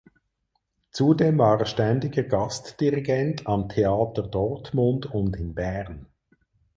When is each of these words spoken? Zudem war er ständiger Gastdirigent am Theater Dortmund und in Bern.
Zudem 0.89 1.37
war 1.37 1.59
er 1.59 1.67
ständiger 1.67 2.23
Gastdirigent 2.23 3.45
am 3.45 3.69
Theater 3.69 4.23
Dortmund 4.23 5.05
und 5.05 5.35
in 5.37 5.53
Bern. 5.53 6.07